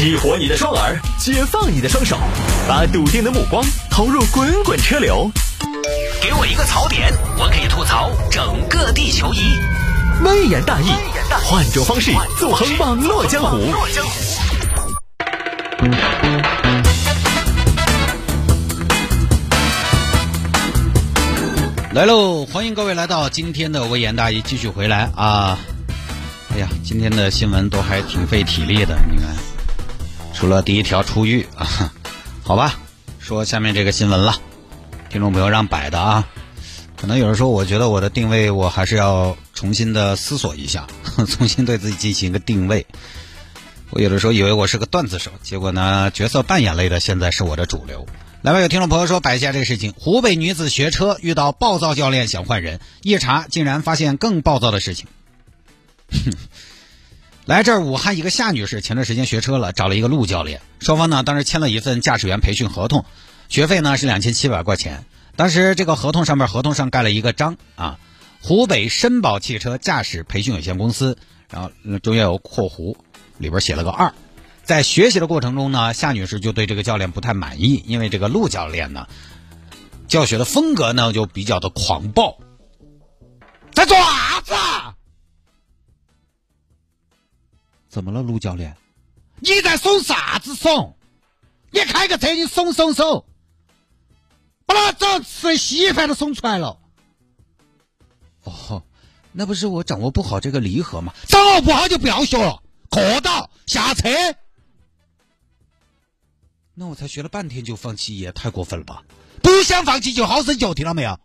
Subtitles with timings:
[0.00, 2.16] 激活你的双耳，解放你的双手，
[2.66, 5.30] 把笃定的目光投入滚滚车流。
[6.22, 9.58] 给我一个槽点，我可以吐槽整个地球仪。
[10.24, 10.86] 微言大义，
[11.44, 13.58] 换种方式纵横网络江湖。
[21.92, 22.46] 来喽！
[22.46, 25.58] 欢迎各位来到今天的微言大义，继续回来啊！
[26.54, 29.28] 哎呀，今天的新闻都还挺费体力的，你看，
[30.40, 31.92] 除了第一条出狱啊，
[32.42, 32.80] 好吧，
[33.18, 34.40] 说下面这个新闻了，
[35.10, 36.26] 听众朋友让摆的啊，
[36.96, 40.86] 可能有人说，我觉得我的定位我还是要重新的思索一下，
[41.28, 42.86] 重新对自己进行一个定位。
[43.90, 48.06] 我有的时候以为我是个段子手，结果呢，角色扮演类的现在是我的主流。
[48.40, 55.06] 来吧，有听众朋友说摆一下这个事情：湖北女子学车遇到暴躁教练想换人，一查竟然发现更暴躁的事情。
[56.10, 56.32] 哼
[57.46, 63.04] 来这儿，武汉一个夏女士前段时间学车了，找了一个陆教练，双方呢当时签了一份驾驶员培训合同，
[63.48, 65.04] 学费呢是两千七百块钱。
[65.34, 67.98] 当时这个合同上面合同上盖了一个章啊，
[68.42, 71.16] 湖北申宝汽车驾驶培训有限公司，
[71.50, 71.70] 然后
[72.02, 72.94] 中间有括弧，
[73.38, 74.12] 里边写了个二。
[74.62, 79.08] 在学习的过程中呢，夏女士就对这个教练不太满意，因为这个陆教练呢，
[80.06, 82.38] 教学的风格呢就比较的狂暴。
[83.72, 84.54] 在做啥子？
[87.90, 88.74] 怎么了，陆教练？
[89.40, 90.96] 你在怂啥子怂？
[91.70, 93.26] 你开个车你怂怂怂，
[94.64, 96.78] 把那早吃稀饭都怂出来了。
[98.44, 98.82] 哦，
[99.32, 101.12] 那不是我掌握不好这个离合吗？
[101.26, 104.08] 掌握不好就不要学了，课到下车。
[106.74, 109.02] 那我才学了半天就放弃，也太过分了吧！
[109.42, 111.18] 不想放弃就好生学，听到没有？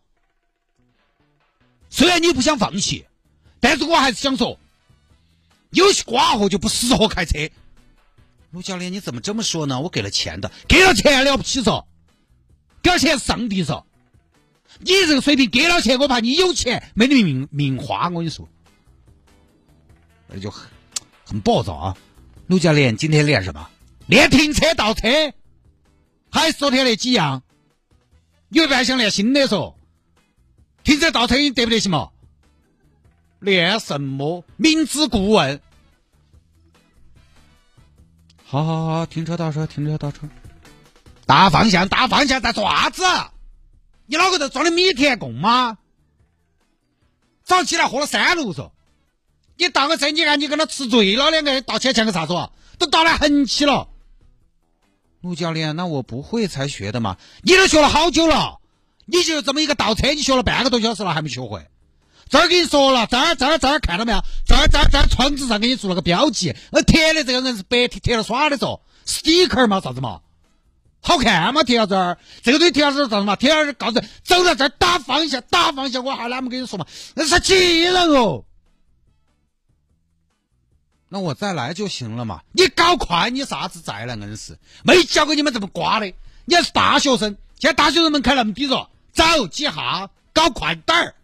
[1.90, 3.06] 虽然你不想放弃，
[3.60, 4.60] 但是我还是想说，
[5.76, 7.38] 有些瓜货就不适合开车。
[8.52, 9.80] 陆教练，你怎么这么说呢？
[9.80, 11.86] 我给了钱的，给了钱了不起嗦，
[12.82, 13.84] 给了钱上帝嗦。
[14.80, 18.06] 你这个水平，给了钱，我怕你有钱没得命命花。
[18.10, 18.48] 我跟你说，
[20.28, 20.70] 那就很
[21.26, 21.98] 很暴躁啊！
[22.48, 23.70] 陆教练，今天练什么？
[24.08, 25.08] 练停车倒车。
[26.30, 27.44] 还是昨天那几样，
[28.50, 29.74] 你会不想练新的嗦？
[30.84, 32.10] 停车倒车你得不得行嘛？
[33.40, 34.46] 练什么？
[34.56, 35.62] 明知故问。
[38.48, 40.30] 好好好，停车倒车，停车倒车。
[41.26, 43.04] 大方向，大方向在做啥子？
[44.06, 45.80] 你脑壳头装的米田共吗？
[47.44, 48.70] 早起来喝了三路嗦。
[49.58, 52.34] 你倒个车，你看你跟他吃醉了，两个倒起来像个啥子？
[52.78, 53.88] 都倒来横起了。
[55.22, 57.18] 陆教练，那我不会才学的嘛？
[57.42, 58.60] 你都学了好久了，
[59.06, 61.66] 你就这么一个倒车，你学了半个多小时了还没学会？
[62.30, 64.24] 这儿跟你说了，这儿这儿这儿看到没有？
[64.56, 70.22] 在在在窗子上给你做了个标记，那贴的这个人是白贴贴了耍的嗦，sticker 嘛啥子嘛？
[71.02, 73.36] 好看嘛贴到这儿，这个东西贴到这儿啥子嘛？
[73.36, 76.86] 贴到这儿告诉走到这儿打方向，打方向，我还哪么跟你说嘛？
[77.14, 78.44] 那是技能哦。
[81.08, 82.42] 那我再来就行了嘛！
[82.52, 86.12] 你搞快，你啥子再来硬是没教过你们这么瓜的。
[86.46, 91.16] 你还是大学生，现在大学生门槛那么低着，走几下，搞快点儿。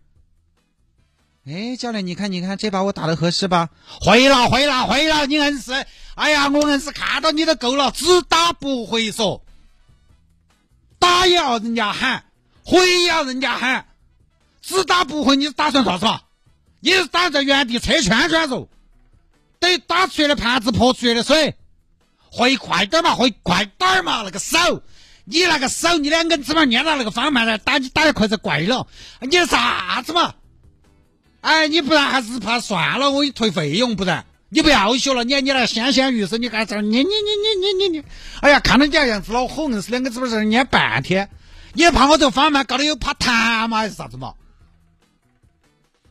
[1.43, 3.69] 哎，教练，你看，你看，这把我打的合适吧？
[3.99, 5.25] 会了，会了，会了！
[5.25, 5.71] 你硬是，
[6.13, 9.43] 哎呀，我硬是看到你都够了，只打不回说，
[10.99, 12.25] 打也要人家喊，
[12.63, 13.87] 回也要人家喊，
[14.61, 16.21] 只打不回，你打算啥子嘛？
[16.79, 18.67] 你是打在原地车圈圈嗦？
[19.57, 21.55] 等于打出来的盘子泼出来的水，
[22.31, 24.83] 会快点嘛，会快点嘛，那个手，
[25.25, 28.85] 你那个手，你两根指板粘到那个方向盘上打，你打的快才怪了，
[29.21, 30.35] 你啥子嘛？
[31.41, 38.05] 哎，你不然还是怕算了，我给你退费用，不然你不要学了，你看你那纤纤玉手，你看这，你你你你你你你，
[38.41, 41.29] 哎呀，看到你那样子恼火，硬是两个指板在那粘半天，
[41.73, 44.33] 你怕我这个方向盘搞得有怕弹嘛，还是啥子嘛？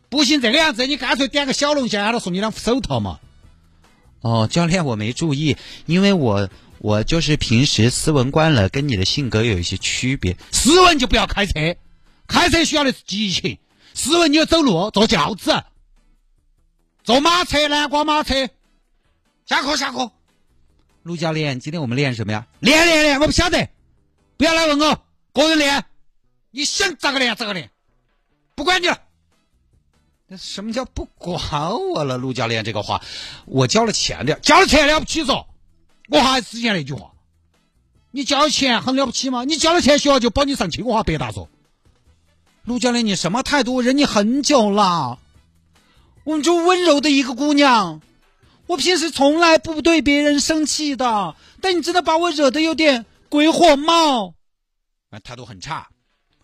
[0.08, 3.20] 不行，这个样子，你干脆点个小龙虾，他送你两副手套嘛。
[4.22, 6.48] 哦，教练，我没注意，因为我
[6.78, 10.36] 我就是平时斯文惯了，跟你的性格有一些区别。
[10.50, 11.76] 斯文就不要开车，
[12.26, 13.58] 开车需要的是激情。
[13.94, 15.64] 斯文你要走路，坐轿子，
[17.04, 18.48] 坐马车，南瓜马车。
[19.46, 20.10] 下课，下课。
[21.02, 22.46] 陆教练，今天我们练什么呀？
[22.60, 23.68] 练练练，我不晓得，
[24.36, 25.02] 不要来问我，
[25.32, 25.84] 个人练。
[26.50, 27.70] 你想咋个练咋个练，
[28.54, 29.00] 不管你了。
[30.26, 32.62] 那什么叫不管我了，陆教练？
[32.62, 33.02] 这个话，
[33.46, 35.46] 我交了钱的，交了钱了不起嗦。
[36.08, 37.12] 我还是之前那句话，
[38.10, 39.44] 你交了钱很了不起吗？
[39.44, 41.48] 你交了钱，学校就保你上清华北大嗦。
[42.64, 43.74] 陆教练，你什么态度？
[43.76, 45.18] 我认你很久了，
[46.24, 48.00] 我们就温柔的一个姑娘，
[48.66, 54.34] 我平时从来不对别人生气的，但你真的把我惹得有点鬼火冒。
[55.10, 55.88] 啊态度很差。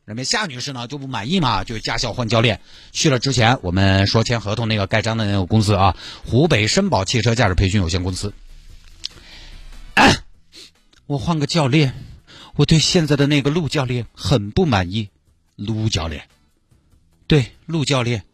[0.09, 2.61] 那边夏女士呢就不满意嘛，就驾校换教练，
[2.93, 8.33] 去了之前我们说签合同那个盖章的那个公司啊，湖北申宝汽车驾驶培训有限公司。
[11.07, 11.95] 我换个教练，
[12.55, 15.09] 我对现在的那个陆教练很不满意。
[15.57, 16.29] 陆教练，
[17.27, 18.25] 对陆教练，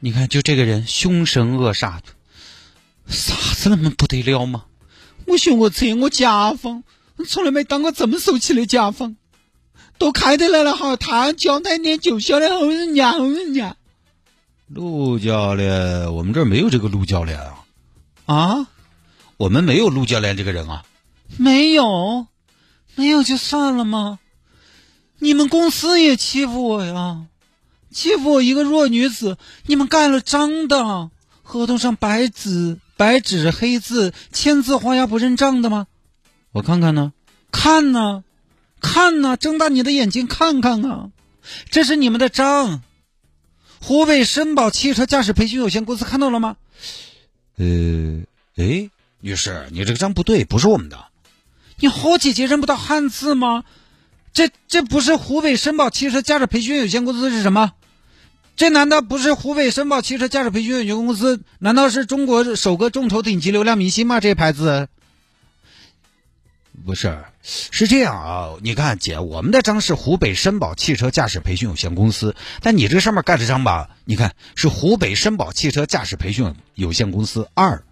[0.00, 4.64] 你看就这个人凶神恶煞的，啥子那么不得了吗？
[5.26, 6.84] 我学我车，我甲方，
[7.26, 9.16] 从来没当过这么受气的甲方，
[9.98, 13.76] 都开得来了哈，他交代你就晓得后人家后人家。
[14.68, 17.64] 陆教练，我们这儿没有这个陆教练啊，
[18.26, 18.68] 啊，
[19.36, 20.84] 我们没有陆教练这个人啊。
[21.36, 22.28] 没有，
[22.94, 24.20] 没有就算了吗？
[25.18, 27.26] 你们公司也欺负我呀，
[27.90, 29.38] 欺负我一个弱女子。
[29.66, 31.10] 你们盖了章的，
[31.42, 35.86] 合同上白纸白纸黑字，签字画押不认账的吗？
[36.52, 37.12] 我看看呢，
[37.50, 38.24] 看呢，
[38.80, 41.10] 看呢，睁大你的眼睛看看啊！
[41.70, 42.82] 这是你们的章，
[43.80, 46.56] 湖北申宝汽车驾驶培训有限公司看到了吗？
[47.56, 48.22] 呃，
[48.56, 48.90] 哎，
[49.20, 51.06] 女士，你这个章不对，不是我们的。
[51.78, 53.64] 你好，姐姐认不到汉字吗？
[54.32, 57.72] 这这不是湖北申宝汽车驾驶培训有限公司是什么？
[58.56, 61.42] 这难道不是湖北申宝汽车驾驶培训有限公司？
[61.58, 64.18] 难道是中国首个众筹顶级流量明星吗？
[64.20, 64.88] 这牌子？
[66.84, 68.54] 不是，是这样啊。
[68.62, 77.82] 你看，姐，我们的章是湖北申宝汽车驾驶培训有限公司，但你这上面盖的章吧，你看是湖北申宝汽车驾驶培训有限公司二，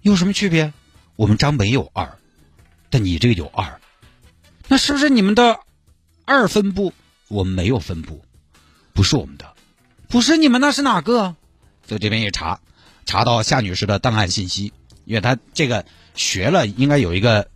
[0.00, 0.72] 有什么区别？
[1.16, 2.18] 我们章没有二，
[2.90, 3.80] 但你这个有二，
[4.72, 5.60] 那是不是你们的
[6.24, 6.94] 二分部？
[7.28, 8.24] 我们没有分部，
[8.94, 9.52] 不是我们的，
[10.08, 11.36] 不是你们那是哪个？
[11.86, 12.58] 在这边一查，
[13.04, 14.72] 查到夏女士的档案信息，
[15.04, 15.84] 因为她这个
[16.14, 17.48] 学了，应该有一个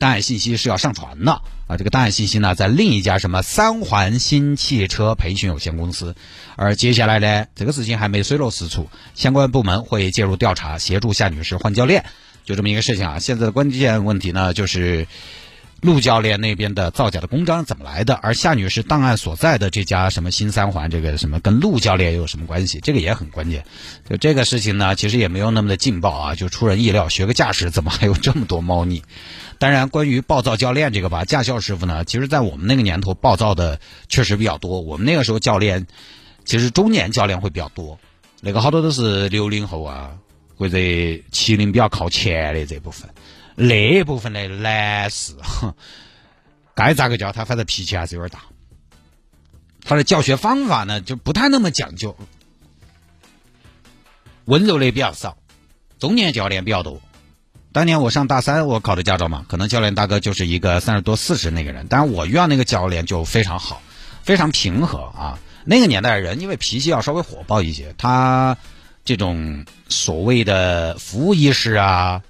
[0.00, 1.76] 档案信息是要上传的啊。
[1.78, 6.16] 这个档案信息呢，在另一家什么三环新汽车培训有限公司，
[6.56, 12.04] 而接下来呢，这个事情还没水落石出，相关部门会介入调查，协助夏女士换教练。
[12.44, 13.18] 就这么一个事情啊！
[13.20, 15.08] 现在的关键问题呢，就是
[15.84, 18.14] 陆教练那边的造假的公章怎么来的？
[18.14, 22.80] 而夏女士档案所在的这家什么新三环，这个什么跟陆教练有什么关系？
[22.80, 23.66] 这个也很关键。
[24.08, 27.10] 就这个事情呢，其实也没有那么的劲爆啊，就出人意料。
[27.10, 29.02] 学个驾驶怎么还有这么多猫腻？
[29.58, 33.78] 当然，关于暴躁教练这个吧，驾校师傅呢，其实在我们那个年头暴躁的
[34.08, 34.80] 确实比较多。
[34.80, 35.86] 我们那个时候教练，
[36.46, 37.98] 其实中年教练会比较多，
[38.40, 40.12] 那个好多都是六零后啊。
[40.56, 43.10] 或者麒麟比较靠前的这部分，
[43.56, 45.34] 那部分的男士，
[46.74, 48.40] 该咋个教他，反正脾气还是有点大。
[49.84, 52.16] 他的教学方法呢，就不太那么讲究，
[54.44, 55.36] 温柔的比较少，
[55.98, 57.02] 中年教练比较多。
[57.72, 63.82] 当年我上大三，我考的驾照嘛，可能教练大哥就是一个三十多四十那个人，但是我遇到那个教练就非常好，
[64.22, 65.38] 非常平和啊。
[65.64, 68.56] 那个年代的人，因为脾气要稍微火爆一些，他。
[69.04, 72.22] 这种所谓的服务意识啊，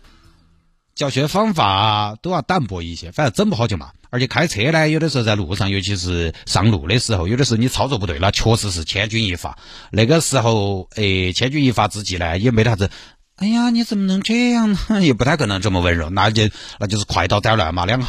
[0.94, 3.92] 教学方法啊，都要淡薄一些，反正整不好就骂。
[4.10, 9.58] 而且开车呢，有的时候在路上，尤其是上路的时候，有的时候你操作不对那，确实是千钧一发。
[9.90, 12.90] 那个时候，哎，千钧一发之际呢，也没得啥子。
[13.36, 14.78] 哎呀，你怎么能这样呢？
[15.02, 18.08] 也不太可能这么温柔，那就那就是快刀斩乱麻两下，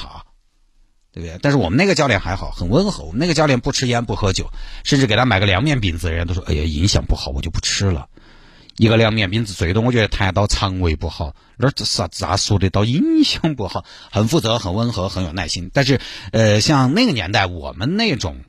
[1.11, 1.39] 对不对？
[1.41, 3.03] 但是我们那个教练还好，很温和。
[3.03, 4.51] 我们那个教练不吃烟不喝酒，
[4.83, 8.07] 甚至给他买个凉面饼子，人家都说：“哎呀，影响不好，我就不吃了。”
[8.77, 13.85] 一个凉面饼子，最多我觉得谈到肠胃不好，那这啥咋说得到影响不好？
[14.11, 15.71] 很负责，很温和，很有耐心。
[15.73, 16.01] 但是，
[16.31, 18.43] 呃，像那个年代，我们那种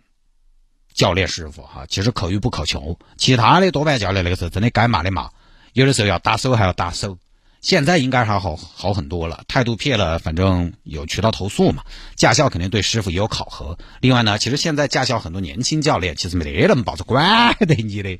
[0.95, 2.99] 教练师傅哈，其实可遇不可求。
[3.17, 5.31] 其他的多半教练那个时候真的该骂的骂，
[5.75, 7.19] 有的时候要打手还要打手。
[7.63, 11.83] 现在应该还好好很多了，态度撇了，反正有渠道投诉嘛。
[12.15, 13.79] 驾校肯定对师傅也有考核。
[14.01, 18.19] 另外呢，其实现在驾校很多年轻教练其实没得人抱着管得你的，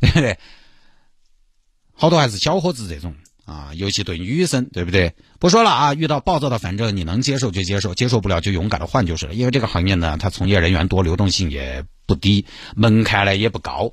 [0.00, 0.38] 对不对？
[1.94, 5.14] 好多还是小伙子这种啊，尤其对女生，对不对？
[5.38, 9.34] 不说了啊，遇到暴躁的，反正你能接受就接受，接受不了就勇敢的换就是了。
[9.34, 13.92] 因为这个行业呢，它从业人员多，流动性也不低，门槛呢也不高，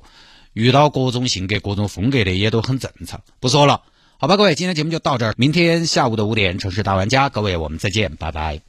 [0.54, 3.20] 遇到各种性格、各种风格的也都很正常。
[3.40, 3.82] 不说了，
[4.16, 8.62] 好吧，各位，今天节目就到这儿，明天下午的五点，城市大玩家，各位我们再见，拜拜。